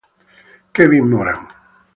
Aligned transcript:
Kevin 0.73 1.05
Moran 1.13 1.45